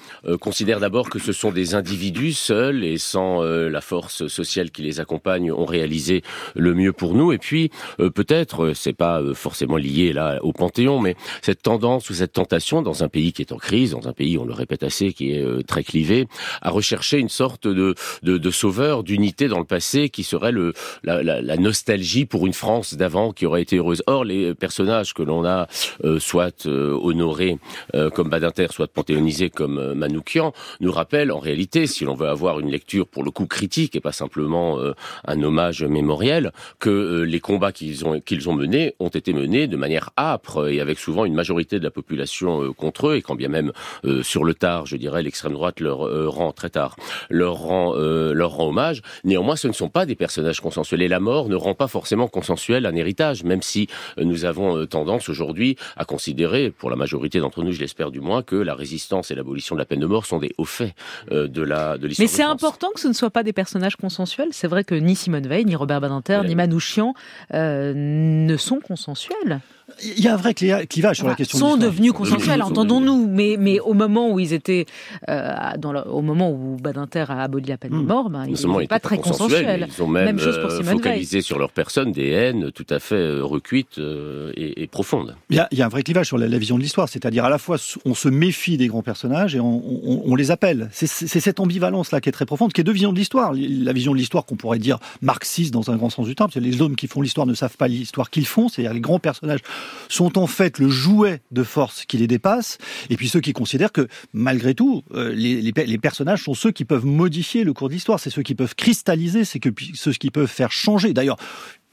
considère 0.41 0.81
d'abord 0.81 1.09
que 1.09 1.21
ce 1.21 1.33
sont 1.33 1.53
des 1.53 1.77
individus 1.77 2.33
seuls 2.33 2.83
et 2.83 2.99
sans 2.99 3.43
la 3.43 3.81
force 3.81 4.27
sociale 4.27 4.71
qui 4.71 4.83
les 4.83 4.99
accompagne 5.01 5.53
ont 5.53 5.65
réalisé 5.65 6.23
le 6.55 6.75
mieux 6.75 6.93
pour 6.93 7.15
nous. 7.15 7.33
Et 7.33 7.39
puis 7.39 7.71
peut-être, 7.97 8.73
c'est 8.75 8.93
pas 8.93 9.23
forcément 9.35 9.77
lié 9.77 10.13
là 10.13 10.39
au 10.43 10.53
Panthéon, 10.53 11.01
mais 11.01 11.17
cette 11.45 11.63
tendance 11.63 12.09
ou 12.09 12.15
cette 12.15 12.33
tentation 12.33 12.81
dans 12.81 13.05
un 13.05 13.09
pays 13.09 13.33
qui 13.35 13.43
est 13.43 13.53
en 13.53 13.59
crise, 13.59 13.91
dans 13.91 14.09
un 14.09 14.13
pays, 14.13 14.39
on 14.39 14.47
le 14.47 14.55
répète 14.55 14.83
assez, 14.83 15.13
qui 15.13 15.33
est 15.33 15.43
euh, 15.43 15.63
très 15.63 15.85
clivé, 15.85 16.27
à 16.63 16.71
rechercher 16.71 17.19
une 17.19 17.29
sorte 17.29 17.69
de, 17.69 17.95
de, 18.23 18.39
de 18.39 18.51
sauveur, 18.51 19.03
d'unité 19.03 19.47
dans 19.49 19.59
le 19.59 19.67
passé 19.67 20.09
qui 20.09 20.25
serait 20.25 20.53
le, 20.53 20.73
la, 21.03 21.23
la, 21.23 21.43
la 21.43 21.57
nostalgie 21.59 22.25
pour 22.25 22.47
une 22.47 22.55
France 22.55 22.95
d'avant 22.95 23.33
qui 23.33 23.45
aurait 23.45 23.63
été 23.63 23.77
heureuse. 23.77 24.03
Or, 24.07 24.25
les 24.25 24.55
personnages 24.55 25.13
que 25.13 25.23
l'on 25.23 25.45
a 25.45 25.69
euh, 26.05 26.19
soit 26.19 26.67
euh, 26.67 26.99
honorés 27.03 27.59
euh, 27.95 28.09
comme 28.09 28.31
Badinter, 28.31 28.69
soit 28.71 28.89
panthéonisés 28.89 29.51
comme 29.51 29.79
euh, 29.79 29.95
Manoukian, 29.95 30.53
nous 30.81 30.93
rappellent 30.93 31.33
en 31.33 31.41
réalité, 31.41 31.87
si 31.87 32.05
l'on 32.05 32.15
veut 32.15 32.29
avoir 32.29 32.59
une 32.61 32.71
lecture 32.71 33.07
pour 33.07 33.23
le 33.23 33.31
coup 33.31 33.47
critique 33.47 33.97
et 33.97 34.01
pas 34.01 34.13
simplement 34.13 34.79
un 35.27 35.43
hommage 35.43 35.83
mémoriel, 35.83 36.53
que 36.79 37.23
les 37.23 37.41
combats 37.41 37.73
qu'ils 37.73 38.07
ont, 38.07 38.21
qu'ils 38.21 38.49
ont 38.49 38.55
menés 38.55 38.95
ont 38.99 39.09
été 39.09 39.33
menés 39.33 39.67
de 39.67 39.77
manière 39.77 40.11
âpre 40.17 40.69
et 40.69 40.81
avec 40.81 40.99
souvent 40.99 41.25
une 41.25 41.34
majorité 41.35 41.79
de 41.79 41.85
la 41.85 41.91
population 41.91 42.63
euh, 42.63 42.73
contre 42.73 43.09
eux, 43.09 43.17
et 43.17 43.23
quand 43.23 43.35
bien 43.35 43.49
même 43.49 43.73
euh, 44.05 44.23
sur 44.23 44.45
le 44.45 44.55
tard, 44.55 44.87
je 44.87 44.97
dirais, 44.97 45.23
l'extrême 45.23 45.53
droite 45.53 45.81
leur 45.81 46.07
euh, 46.07 46.29
rend 46.29 46.53
très 46.53 46.71
tard, 46.71 46.97
leur 47.31 47.55
rend, 47.55 47.95
leur 47.95 48.53
rend 48.53 48.69
hommage. 48.69 49.03
Néanmoins, 49.25 49.57
ce 49.57 49.69
ne 49.69 49.73
sont 49.73 49.89
pas 49.89 50.07
des 50.07 50.15
personnages 50.15 50.61
consensuels. 50.61 51.03
Et 51.03 51.09
la 51.09 51.21
mort 51.21 51.49
ne 51.49 51.57
rend 51.57 51.75
pas 51.75 51.89
forcément 51.89 52.29
consensuel 52.29 52.87
un 52.87 52.95
héritage, 52.95 53.45
même 53.45 53.63
si 53.63 53.89
nous 54.17 54.45
avons 54.45 54.87
tendance 54.87 55.29
aujourd'hui 55.29 55.77
à 55.97 56.05
considérer, 56.05 56.71
pour 56.71 56.91
la 56.91 56.97
majorité 56.97 57.41
d'entre 57.41 57.63
nous, 57.63 57.73
je 57.73 57.81
l'espère 57.81 58.11
du 58.11 58.21
moins, 58.21 58.43
que 58.43 58.57
la 58.57 58.75
résistance 58.75 59.31
et 59.31 59.35
l'abolition 59.35 59.75
de 59.75 59.81
la 59.81 59.85
peine 59.85 60.01
de 60.01 60.07
mort 60.07 60.27
sont 60.27 60.39
des 60.39 60.53
hauts 60.59 60.65
faits 60.65 60.95
de 61.31 61.63
la 61.63 61.99
de 61.99 62.07
l'histoire. 62.07 62.25
Mais 62.25 62.29
c'est 62.29 62.43
important 62.43 62.89
que 62.95 63.01
ce 63.01 63.09
ne 63.09 63.13
soit 63.13 63.31
pas 63.31 63.43
des 63.43 63.53
personnages 63.53 63.97
consensuels. 63.97 64.49
C'est 64.53 64.69
vrai 64.69 64.85
que 64.85 64.95
ni 64.95 65.17
Simone 65.17 65.47
Veil, 65.47 65.65
ni 65.65 65.77
Robert 65.77 66.01
Badinter, 66.01 66.43
ni 66.45 66.55
Manouchian 66.55 67.15
euh, 67.53 67.93
ne 67.95 68.57
sont 68.57 68.81
consensuels. 68.81 69.61
Il 70.03 70.23
y 70.23 70.29
a 70.29 70.35
un 70.35 70.37
vrai 70.37 70.55
clivage 70.55 71.17
sur 71.17 71.29
la 71.29 71.35
question. 71.35 71.59
Sont 71.59 71.77
devenus 71.77 72.13
consensuels, 72.13 72.63
entendons-nous, 72.63 73.27
mais 73.29 73.57
mais 73.59 73.81
au 73.81 73.95
moment 73.95 74.31
où 74.31 74.39
ils 74.39 74.53
étaient, 74.53 74.87
euh, 75.29 75.53
dans 75.79 75.93
le, 75.93 76.07
au 76.09 76.23
moment 76.23 76.51
où 76.51 76.77
Badinter 76.77 77.25
a 77.29 77.43
aboli 77.43 77.69
la 77.69 77.77
peine 77.77 77.93
de 77.93 77.97
hmm. 77.97 78.07
mort, 78.07 78.31
ben, 78.31 78.45
ils 78.47 78.67
n'étaient 78.67 78.87
pas 78.87 79.01
très 79.01 79.19
consensuels. 79.19 79.89
Ils 79.97 80.03
ont 80.03 80.09
même, 80.09 80.39
chose 80.39 80.59
pour 80.59 80.71
euh, 80.71 80.83
focalisé 80.83 81.41
sur 81.41 81.59
leur 81.59 81.71
personne 81.71 82.13
des 82.13 82.29
haines 82.31 82.71
tout 82.73 82.87
à 82.91 82.99
fait 82.99 83.15
euh, 83.15 83.43
recuites 83.43 83.99
euh, 83.99 84.53
et, 84.57 84.83
et, 84.83 84.87
profondes. 84.87 85.37
Il 85.51 85.57
y, 85.57 85.59
a, 85.59 85.69
il 85.71 85.79
y, 85.79 85.83
a, 85.83 85.87
un 85.87 85.89
vrai 85.89 86.03
clivage 86.03 86.27
sur 86.27 86.39
la, 86.39 86.49
la 86.49 86.59
vision 86.59 86.77
de 86.77 86.83
l'histoire, 86.83 87.09
c'est-à-dire 87.09 87.45
à 87.45 87.51
la 87.51 87.59
fois 87.59 87.77
on 88.05 88.15
se 88.15 88.29
méfie 88.29 88.77
des 88.77 88.89
grands 88.89 89.03
personnages 89.03 89.55
et 89.55 89.61
on, 89.61 89.83
on, 89.85 90.23
on 90.25 90.35
les 90.35 90.51
appelle. 90.51 90.89
C'est 90.93 91.07
cette 91.07 91.61
ambivalence 91.61 92.13
là 92.13 92.21
qui 92.21 92.29
est 92.29 92.33
très 92.33 92.47
profonde, 92.47 92.73
qui 92.73 92.81
est 92.81 92.85
deux 92.85 92.93
visions 92.93 93.13
de 93.13 93.19
l'histoire. 93.19 93.53
La 93.55 93.93
vision 93.93 94.13
de 94.13 94.19
l'histoire 94.19 94.45
qu'on 94.45 94.57
pourrait 94.57 94.79
dire 94.79 94.99
marxiste 95.23 95.73
dans 95.73 95.91
un 95.91 95.97
grand 95.97 96.11
sens 96.11 96.27
du 96.27 96.35
terme, 96.35 96.51
c'est 96.53 96.61
les 96.61 96.81
hommes 96.83 96.97
qui 96.97 97.07
font 97.07 97.21
l'histoire 97.21 97.47
ne 97.47 97.55
savent 97.55 97.77
pas 97.77 97.89
l'histoire 97.89 98.31
qu'ils 98.31 98.47
font, 98.47 98.69
c'est-à-dire 98.69 98.95
les 98.95 99.01
grands 99.01 99.19
personnages 99.19 99.61
sont 100.09 100.39
en 100.39 100.47
fait 100.47 100.79
le 100.79 100.89
jouet 100.89 101.41
de 101.51 101.63
force 101.63 102.05
qui 102.07 102.19
les 102.19 102.27
dépasse, 102.27 102.79
et 103.11 103.17
puis 103.17 103.29
ceux 103.29 103.41
qui 103.41 103.53
considèrent 103.53 103.93
que 103.93 104.09
malgré 104.33 104.75
tout, 104.75 105.03
euh, 105.13 105.33
les, 105.35 105.61
les, 105.61 105.99
personnages 105.99 106.45
sont 106.45 106.55
ceux 106.55 106.71
qui 106.71 106.85
peuvent 106.85 107.07
modifier 107.07 107.65
le 107.65 107.73
cours 107.73 107.89
de 107.89 107.95
l'histoire, 107.95 108.21
c'est 108.21 108.31
ceux 108.31 108.43
qui 108.43 108.55
peuvent 108.55 108.75
cristalliser, 108.75 109.45
c'est 109.45 109.61
ceux 109.95 110.13
qui 110.13 110.31
peuvent 110.31 110.47
faire 110.47 110.73
changer. 110.73 111.13
D'ailleurs, 111.13 111.37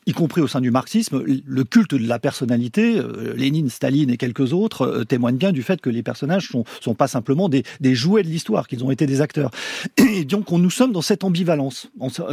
y 0.08 0.14
compris 0.14 0.42
au 0.42 0.48
sein 0.48 0.62
du 0.62 0.72
marxisme, 0.72 1.24
le 1.24 1.64
culte 1.64 1.94
de 1.94 2.08
la 2.08 2.18
personnalité, 2.18 2.98
euh, 2.98 3.36
Lénine, 3.36 3.70
Staline 3.70 4.10
et 4.10 4.18
quelques 4.18 4.52
autres, 4.52 4.82
euh, 4.82 5.04
témoignent 5.04 5.38
bien 5.38 5.52
du 5.52 5.62
fait 5.62 5.80
que 5.80 5.90
les 5.90 6.02
personnages 6.02 6.50
sont, 6.50 6.64
sont 6.80 6.96
pas 6.96 7.08
simplement 7.08 7.50
des, 7.50 7.64
jouets 7.94 8.24
de 8.24 8.28
l'histoire, 8.28 8.68
qu'ils 8.68 8.84
ont 8.84 8.90
été 8.90 9.06
des 9.06 9.22
acteurs. 9.22 9.52
Et 9.98 10.26
donc, 10.26 10.52
on, 10.52 10.58
nous 10.58 10.72
sommes 10.72 10.92
dans 10.92 11.02
cette 11.02 11.24
ambivalence. 11.24 11.90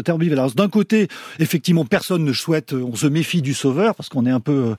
Ambivalence. 0.09 0.55
D'un 0.55 0.69
côté, 0.69 1.09
effectivement, 1.39 1.85
personne 1.85 2.25
ne 2.25 2.33
souhaite, 2.33 2.73
on 2.73 2.95
se 2.95 3.07
méfie 3.07 3.43
du 3.43 3.53
sauveur, 3.53 3.95
parce 3.95 4.09
qu'on 4.09 4.25
est 4.25 4.31
un 4.31 4.41
peu 4.41 4.75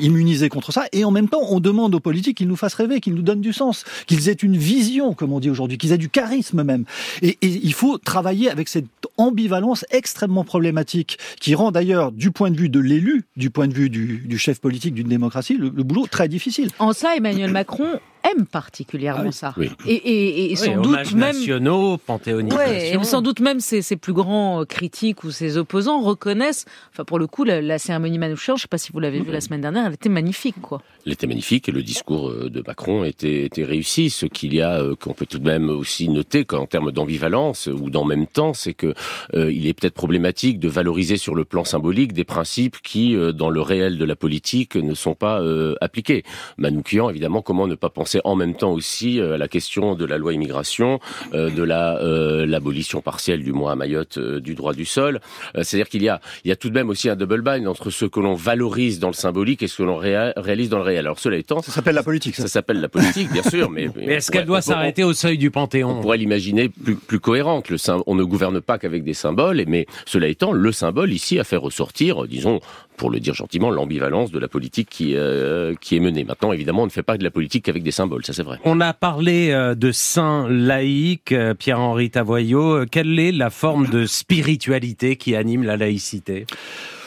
immunisé 0.00 0.48
contre 0.48 0.72
ça, 0.72 0.84
et 0.92 1.04
en 1.04 1.10
même 1.10 1.28
temps, 1.28 1.42
on 1.48 1.60
demande 1.60 1.94
aux 1.94 2.00
politiques 2.00 2.38
qu'ils 2.38 2.48
nous 2.48 2.56
fassent 2.56 2.74
rêver, 2.74 3.00
qu'ils 3.00 3.14
nous 3.14 3.22
donnent 3.22 3.40
du 3.40 3.52
sens, 3.52 3.84
qu'ils 4.06 4.28
aient 4.28 4.32
une 4.32 4.56
vision, 4.56 5.14
comme 5.14 5.32
on 5.32 5.40
dit 5.40 5.50
aujourd'hui, 5.50 5.78
qu'ils 5.78 5.92
aient 5.92 5.98
du 5.98 6.10
charisme 6.10 6.62
même. 6.62 6.84
Et, 7.22 7.38
et 7.40 7.48
il 7.48 7.72
faut 7.72 7.96
travailler 7.98 8.50
avec 8.50 8.68
cette 8.68 8.86
ambivalence 9.16 9.84
extrêmement 9.90 10.44
problématique 10.44 11.18
qui 11.40 11.54
rend 11.54 11.69
d'ailleurs, 11.72 12.12
du 12.12 12.30
point 12.30 12.50
de 12.50 12.56
vue 12.56 12.68
de 12.68 12.80
l'élu, 12.80 13.24
du 13.36 13.50
point 13.50 13.68
de 13.68 13.74
vue 13.74 13.90
du, 13.90 14.38
chef 14.38 14.60
politique 14.60 14.94
d'une 14.94 15.08
démocratie, 15.08 15.56
le, 15.56 15.68
le, 15.68 15.82
boulot 15.82 16.06
très 16.06 16.28
difficile. 16.28 16.70
En 16.78 16.92
cela, 16.92 17.16
Emmanuel 17.16 17.50
Macron 17.50 18.00
aime 18.30 18.46
particulièrement 18.46 19.30
ah 19.30 19.32
ça. 19.32 19.54
Oui. 19.56 19.70
Et, 19.86 19.94
et, 19.94 20.44
et 20.46 20.50
Oui, 20.50 20.56
sans 20.56 20.80
doute 20.80 21.12
même... 21.12 21.18
nationaux, 21.18 21.96
panthéonisation. 21.98 22.72
Ouais, 22.72 22.94
et 22.94 23.04
sans 23.04 23.22
doute 23.22 23.40
même 23.40 23.60
ses, 23.60 23.82
ses, 23.82 23.96
plus 23.96 24.12
grands 24.12 24.64
critiques 24.64 25.24
ou 25.24 25.30
ses 25.30 25.56
opposants 25.56 26.00
reconnaissent, 26.00 26.66
enfin 26.92 27.04
pour 27.04 27.18
le 27.18 27.26
coup, 27.26 27.44
la, 27.44 27.60
la 27.60 27.78
cérémonie 27.78 28.18
Manouchian, 28.18 28.56
je 28.56 28.60
ne 28.60 28.62
sais 28.62 28.68
pas 28.68 28.78
si 28.78 28.92
vous 28.92 29.00
l'avez 29.00 29.20
vu 29.20 29.30
la 29.30 29.40
semaine 29.40 29.60
dernière, 29.60 29.86
elle 29.86 29.94
était 29.94 30.08
magnifique, 30.08 30.60
quoi. 30.60 30.82
Elle 31.06 31.12
était 31.12 31.26
magnifique 31.26 31.68
et 31.68 31.72
le 31.72 31.82
discours 31.82 32.32
de 32.32 32.62
Macron 32.66 33.04
était, 33.04 33.44
était 33.44 33.64
réussi. 33.64 34.10
Ce 34.10 34.26
qu'il 34.26 34.54
y 34.54 34.62
a, 34.62 34.82
qu'on 35.00 35.14
peut 35.14 35.26
tout 35.26 35.38
de 35.38 35.46
même 35.46 35.70
aussi 35.70 36.08
noter 36.08 36.44
qu'en 36.44 36.66
termes 36.66 36.92
d'ambivalence 36.92 37.66
ou 37.66 37.90
d'en 37.90 38.04
même 38.04 38.26
temps, 38.26 38.54
c'est 38.54 38.74
que 38.74 38.94
euh, 39.34 39.52
il 39.52 39.66
est 39.66 39.74
peut-être 39.74 39.94
problématique 39.94 40.58
de 40.58 40.68
valoriser 40.68 41.16
sur 41.16 41.34
le 41.34 41.44
plan 41.44 41.64
symbolique 41.64 42.12
des 42.12 42.24
principes 42.24 42.76
qui, 42.82 43.16
euh, 43.16 43.32
dans 43.32 43.50
le 43.50 43.60
réel 43.60 43.98
de 43.98 44.04
la 44.04 44.16
politique, 44.16 44.76
ne 44.76 44.94
sont 44.94 45.14
pas 45.14 45.40
euh, 45.40 45.74
appliqués. 45.80 46.22
Manoukian, 46.58 47.10
évidemment, 47.10 47.42
comment 47.42 47.66
ne 47.66 47.74
pas 47.74 47.90
penser 47.90 48.19
en 48.24 48.36
même 48.36 48.54
temps 48.54 48.72
aussi 48.72 49.20
à 49.20 49.36
la 49.36 49.48
question 49.48 49.94
de 49.94 50.04
la 50.04 50.18
loi 50.18 50.32
immigration, 50.32 51.00
de 51.32 51.62
la 51.62 51.98
l'abolition 52.46 53.00
partielle, 53.00 53.42
du 53.42 53.52
moins 53.52 53.72
à 53.72 53.74
Mayotte, 53.76 54.18
du 54.18 54.54
droit 54.54 54.74
du 54.74 54.84
sol. 54.84 55.20
C'est-à-dire 55.54 55.88
qu'il 55.88 56.02
y 56.02 56.08
a, 56.08 56.20
il 56.44 56.48
y 56.48 56.52
a 56.52 56.56
tout 56.56 56.68
de 56.68 56.74
même 56.74 56.90
aussi 56.90 57.08
un 57.08 57.16
double 57.16 57.42
bind 57.42 57.66
entre 57.66 57.90
ce 57.90 58.04
que 58.04 58.20
l'on 58.20 58.34
valorise 58.34 58.98
dans 58.98 59.08
le 59.08 59.14
symbolique 59.14 59.62
et 59.62 59.68
ce 59.68 59.78
que 59.78 59.82
l'on 59.82 59.96
réalise 59.96 60.68
dans 60.68 60.78
le 60.78 60.84
réel. 60.84 61.00
Alors 61.06 61.18
cela 61.18 61.36
étant, 61.36 61.62
ça 61.62 61.72
s'appelle 61.72 61.94
la 61.94 62.02
politique. 62.02 62.36
Ça, 62.36 62.42
ça 62.42 62.48
s'appelle 62.48 62.80
la 62.80 62.88
politique, 62.88 63.30
bien 63.32 63.42
sûr, 63.42 63.70
mais, 63.70 63.88
mais 63.96 64.14
est-ce 64.14 64.30
qu'elle 64.30 64.46
doit 64.46 64.62
s'arrêter 64.62 65.04
au 65.04 65.12
seuil 65.12 65.38
du 65.38 65.50
Panthéon? 65.50 65.98
On 65.98 66.00
pourrait 66.00 66.18
l'imaginer 66.18 66.68
plus, 66.68 66.96
plus 66.96 67.20
cohérent. 67.20 67.62
Que 67.62 67.74
le, 67.74 68.02
on 68.06 68.14
ne 68.14 68.24
gouverne 68.24 68.60
pas 68.60 68.78
qu'avec 68.78 69.04
des 69.04 69.14
symboles, 69.14 69.62
mais 69.66 69.86
cela 70.06 70.28
étant, 70.28 70.52
le 70.52 70.72
symbole 70.72 71.12
ici 71.12 71.38
a 71.38 71.44
fait 71.44 71.56
ressortir, 71.56 72.26
disons, 72.26 72.60
pour 73.00 73.10
le 73.10 73.18
dire 73.18 73.32
gentiment, 73.32 73.70
l'ambivalence 73.70 74.30
de 74.30 74.38
la 74.38 74.46
politique 74.46 74.90
qui, 74.90 75.16
euh, 75.16 75.74
qui 75.80 75.96
est 75.96 76.00
menée. 76.00 76.22
Maintenant, 76.22 76.52
évidemment, 76.52 76.82
on 76.82 76.84
ne 76.84 76.90
fait 76.90 77.02
pas 77.02 77.16
de 77.16 77.24
la 77.24 77.30
politique 77.30 77.64
qu'avec 77.64 77.82
des 77.82 77.92
symboles, 77.92 78.26
ça 78.26 78.34
c'est 78.34 78.42
vrai. 78.42 78.58
On 78.66 78.78
a 78.78 78.92
parlé 78.92 79.52
euh, 79.52 79.74
de 79.74 79.90
saint 79.90 80.46
laïque, 80.50 81.32
euh, 81.32 81.54
Pierre-Henri 81.54 82.10
Tavoyot. 82.10 82.84
Quelle 82.90 83.18
est 83.18 83.32
la 83.32 83.48
forme 83.48 83.88
de 83.88 84.04
spiritualité 84.04 85.16
qui 85.16 85.34
anime 85.34 85.62
la 85.62 85.78
laïcité? 85.78 86.44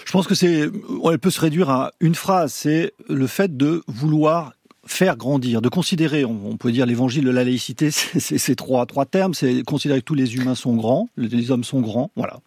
Je 0.03 0.11
pense 0.11 0.25
que 0.25 0.33
c'est, 0.33 0.67
elle 1.11 1.19
peut 1.19 1.29
se 1.29 1.39
réduire 1.39 1.69
à 1.69 1.91
une 1.99 2.15
phrase, 2.15 2.51
c'est 2.53 2.93
le 3.07 3.27
fait 3.27 3.55
de 3.55 3.83
vouloir 3.87 4.53
faire 4.85 5.17
grandir, 5.17 5.61
de 5.61 5.69
considérer, 5.69 6.25
on, 6.25 6.57
peut 6.57 6.71
dire 6.71 6.85
l'évangile 6.85 7.23
de 7.23 7.31
la 7.31 7.43
laïcité, 7.43 7.89
c'est 7.91 8.55
trois, 8.55 8.85
trois 8.85 9.05
termes, 9.05 9.33
c'est 9.33 9.63
considérer 9.63 9.99
que 9.99 10.05
tous 10.05 10.15
les 10.15 10.35
humains 10.35 10.55
sont 10.55 10.75
grands, 10.75 11.09
les 11.17 11.51
hommes 11.51 11.63
sont 11.63 11.81
grands, 11.81 12.11
voilà. 12.15 12.39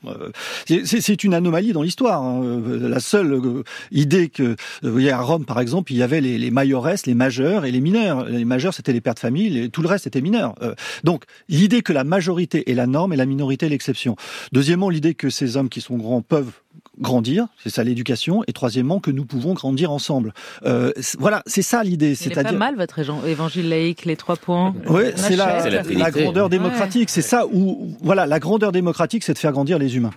C'est 0.67 1.25
une 1.25 1.35
anomalie 1.35 1.73
dans 1.73 1.83
l'histoire. 1.83 2.23
Hein. 2.23 2.63
La 2.81 3.01
seule 3.01 3.41
idée 3.91 4.29
que, 4.29 4.57
vous 4.83 4.93
voyez, 4.93 5.11
à 5.11 5.21
Rome 5.21 5.45
par 5.45 5.61
exemple, 5.61 5.93
il 5.93 5.99
y 5.99 6.03
avait 6.03 6.21
les, 6.21 6.39
les 6.39 6.51
les 7.07 7.15
majeurs 7.15 7.65
et 7.65 7.71
les 7.71 7.81
mineurs. 7.81 8.25
Les 8.25 8.45
majeurs, 8.45 8.75
c'était 8.75 8.93
les 8.93 9.01
pères 9.01 9.15
de 9.15 9.21
famille, 9.21 9.71
tout 9.71 9.83
le 9.83 9.89
reste 9.89 10.07
était 10.07 10.21
mineur. 10.21 10.55
Donc, 11.05 11.25
l'idée 11.49 11.83
que 11.83 11.93
la 11.93 12.05
majorité 12.05 12.71
est 12.71 12.75
la 12.75 12.87
norme 12.87 13.13
et 13.13 13.17
la 13.17 13.27
minorité 13.27 13.69
l'exception. 13.69 14.17
Deuxièmement, 14.53 14.91
l'idée 14.91 15.15
que 15.15 15.31
ces 15.31 15.57
hommes 15.57 15.69
qui 15.69 15.81
sont 15.81 15.97
grands 15.97 16.23
peuvent 16.23 16.53
grandir, 16.99 17.47
c'est 17.63 17.71
ça 17.71 17.85
l'éducation, 17.85 18.43
et 18.47 18.53
troisièmement 18.53 19.01
que 19.01 19.11
nous 19.11 19.25
pouvons 19.25 19.55
grandir 19.55 19.91
ensemble. 19.91 20.33
Euh, 20.65 20.93
voilà, 21.19 21.43
c'est 21.47 21.63
ça 21.63 21.83
l'idée. 21.83 22.15
C'est 22.15 22.31
pas 22.31 22.53
mal 22.53 22.77
votre 22.77 22.99
évangile 23.27 23.69
laïque, 23.69 24.05
les 24.05 24.17
trois 24.17 24.37
points. 24.37 24.75
Oui, 24.89 25.05
c'est 25.17 25.37
la, 25.37 25.69
la, 25.69 25.83
la, 25.83 26.11
grandeur 26.11 26.49
démocratique. 26.49 27.09
Ouais. 27.09 27.13
C'est 27.13 27.23
ça 27.23 27.47
où, 27.47 27.97
voilà, 28.03 28.27
la 28.27 28.39
grandeur 28.39 28.73
démocratique, 28.73 29.25
c'est 29.25 29.35
de 29.35 29.39
faire 29.39 29.53
grandir 29.53 29.79
les 29.79 29.97
humains. 29.97 30.13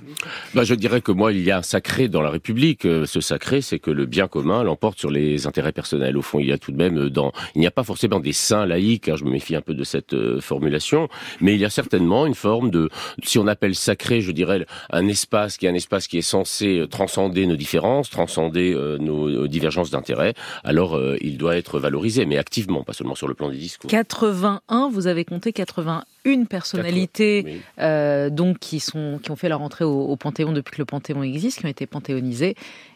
Bah, 0.54 0.64
je 0.64 0.76
dirais 0.76 1.02
que 1.02 1.12
moi, 1.12 1.32
il 1.32 1.44
y 1.44 1.52
a 1.52 1.58
un 1.58 1.64
sacré 1.64 2.08
dans 2.08 2.22
la 2.22 2.30
République. 2.30 2.84
Ce 2.84 3.22
sacré, 3.22 3.62
c'est 3.62 3.80
que 3.80 3.92
le 3.92 4.06
bien 4.06 4.28
commun 4.28 4.64
l'emporte 4.64 5.00
sur 5.00 5.12
les 5.12 5.48
intérêts 5.48 5.72
personnels. 5.72 6.18
Au 6.18 6.22
fond, 6.22 6.40
il 6.40 6.48
y 6.48 6.52
a 6.52 6.58
tout 6.58 6.72
de 6.72 6.78
même 6.78 7.10
dans, 7.10 7.32
il 7.56 7.62
n'y 7.62 7.68
a 7.68 7.72
pas 7.72 7.84
forcément 7.84 8.20
des 8.20 8.34
saints 8.34 8.66
laïcs, 8.66 9.04
car 9.04 9.18
je 9.18 9.26
me 9.26 9.32
méfie 9.32 9.56
un 9.56 9.62
peu 9.62 9.74
de 9.74 9.84
cette 9.84 10.14
euh, 10.14 10.40
formulation, 10.42 11.10
mais 11.42 11.56
il 11.56 11.60
y 11.60 11.66
a 11.66 11.70
certainement 11.70 12.26
une 12.26 12.36
forme 12.36 12.70
de, 12.70 12.90
si 13.24 13.38
on 13.40 13.48
appelle 13.48 13.76
sacré, 13.76 14.22
je 14.22 14.32
dirais, 14.32 14.66
un 14.92 15.08
espace 15.08 15.58
qui 15.58 15.66
est 15.66 15.70
un 15.70 15.76
espace 15.76 16.08
qui 16.08 16.18
est 16.18 16.22
censé 16.22 16.69
transcender 16.90 17.46
nos 17.48 17.56
différences, 17.56 18.10
transcender 18.10 18.74
euh, 18.74 18.98
nos 18.98 19.48
divergences 19.48 19.90
d'intérêts, 19.90 20.34
alors 20.64 20.96
euh, 20.96 21.18
il 21.22 21.38
doit 21.38 21.58
être 21.58 21.80
valorisé, 21.80 22.26
mais 22.26 22.38
activement, 22.38 22.84
pas 22.84 22.94
seulement 22.94 23.16
sur 23.16 23.28
le 23.28 23.34
plan 23.34 23.50
des 23.50 23.58
discours. 23.58 23.90
81, 23.90 24.90
vous 24.90 25.08
avez 25.08 25.26
compté 25.26 25.54
81 25.54 26.46
personnalités 26.46 27.44
80, 27.44 27.56
oui. 27.56 27.62
euh, 27.80 28.30
donc 28.30 28.60
qui 28.60 28.80
sont 28.80 29.20
qui 29.22 29.32
ont 29.32 29.36
fait 29.36 29.50
leur 29.50 29.62
entrée 29.62 29.86
au, 29.86 30.02
au 30.02 30.16
Panthéon 30.16 30.52
depuis 30.52 30.74
que 30.76 30.82
le 30.82 30.86
Panthéon 30.86 31.24
existe, 31.24 31.60
qui 31.60 31.66
ont 31.66 31.70
été 31.70 31.86
panthéonisées. 31.86 32.56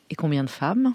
Et 0.10 0.16
combien 0.16 0.44
de 0.44 0.50
femmes? 0.50 0.94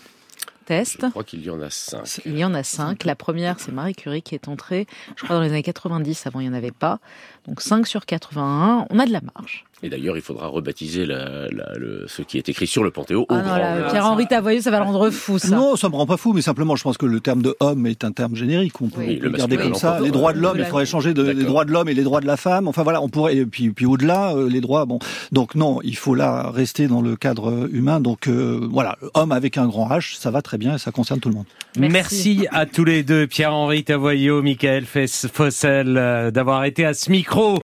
Test. 0.67 0.99
Je 1.01 1.09
crois 1.09 1.25
qu'il 1.25 1.43
y 1.43 1.49
en 1.49 1.63
a 1.63 1.71
cinq. 1.71 2.21
Il 2.27 2.39
y 2.39 2.45
en 2.45 2.53
a 2.53 2.63
cinq. 2.63 3.05
La 3.05 3.17
première, 3.17 3.59
c'est 3.59 3.73
Marie 3.73 3.95
Curie 3.95 4.21
qui 4.21 4.35
est 4.35 4.49
entrée, 4.49 4.87
je 5.17 5.25
crois, 5.25 5.37
dans 5.37 5.43
les 5.43 5.49
années 5.49 5.63
90. 5.63 6.27
Avant, 6.27 6.41
il 6.41 6.43
n'y 6.43 6.51
en 6.51 6.57
avait 6.57 6.73
pas. 6.73 7.01
Donc 7.47 7.63
5 7.63 7.87
sur 7.87 8.05
81. 8.05 8.87
On 8.91 8.99
a 8.99 9.07
de 9.07 9.13
la 9.13 9.23
marge. 9.35 9.65
Et 9.83 9.89
d'ailleurs, 9.89 10.17
il 10.17 10.23
faudra 10.23 10.49
rebaptiser 10.49 11.07
la, 11.07 11.49
la, 11.51 11.73
le, 11.77 12.07
ce 12.09 12.23
qui 12.23 12.37
est 12.37 12.49
écrit 12.49 12.67
sur 12.67 12.83
le 12.83 12.91
Panthéon 12.91 13.27
ah 13.29 13.35
au 13.35 13.37
non, 13.37 13.43
grand. 13.43 13.91
Pierre-Henri 13.91 14.27
Tavoyeux, 14.27 14.61
ça 14.61 14.71
va 14.71 14.79
le 14.79 14.85
rendre 14.85 15.11
fou, 15.11 15.39
ça. 15.39 15.55
Non, 15.55 15.77
ça 15.77 15.89
me 15.89 15.95
rend 15.95 16.07
pas 16.07 16.17
fou, 16.17 16.33
mais 16.33 16.43
simplement, 16.43 16.75
je 16.75 16.83
pense 16.83 16.99
que 16.99 17.07
le 17.07 17.21
terme 17.21 17.43
de 17.43 17.55
homme 17.61 17.87
est 17.87 18.05
un 18.05 18.13
terme 18.13 18.35
générique. 18.35 18.81
On 18.81 18.89
peut 18.89 19.03
oui, 19.03 19.19
le 19.19 19.31
garder 19.31 19.57
comme 19.57 19.75
ça. 19.75 20.01
Les 20.01 20.11
droits 20.11 20.33
de 20.33 20.41
l'homme, 20.41 20.59
il 20.59 20.65
faudrait 20.65 20.87
changer 20.87 21.15
de, 21.15 21.23
les 21.23 21.45
droits 21.45 21.65
de 21.65 21.71
l'homme 21.71 21.89
et 21.89 21.95
les 21.95 22.03
droits 22.03 22.21
de 22.21 22.27
la 22.27 22.37
femme. 22.37 22.67
Enfin 22.67 22.83
voilà, 22.83 23.01
on 23.03 23.09
pourrait. 23.09 23.37
Et 23.37 23.47
puis, 23.47 23.71
puis 23.71 23.87
au-delà, 23.87 24.35
euh, 24.35 24.49
les 24.49 24.61
droits. 24.61 24.85
Bon, 24.85 24.99
donc 25.33 25.55
non, 25.55 25.79
il 25.85 25.97
faut 25.97 26.15
là 26.15 26.51
rester 26.51 26.89
dans 26.89 27.01
le 27.01 27.17
cadre 27.17 27.69
humain. 27.73 28.01
Donc 28.01 28.27
euh, 28.27 28.67
voilà, 28.71 28.97
homme 29.15 29.33
avec 29.33 29.59
un 29.59 29.67
grand 29.67 29.89
H, 29.89 30.17
ça 30.19 30.31
va 30.31 30.43
très 30.43 30.59
bien 30.59 30.75
et 30.75 30.79
ça 30.79 30.91
concerne 30.91 31.21
tout 31.21 31.29
le 31.29 31.37
monde. 31.37 31.47
Merci, 31.79 31.91
Merci 31.93 32.47
à 32.51 32.67
tous 32.67 32.85
les 32.85 33.03
deux, 33.03 33.27
Pierre-Henri 33.27 33.85
Tavoyot, 33.85 34.43
Michael 34.43 34.85
Fossel, 34.87 35.97
euh, 35.97 36.31
d'avoir 36.31 36.65
été 36.65 36.85
à 36.85 36.95
ce 36.95 37.11
micro. 37.11 37.59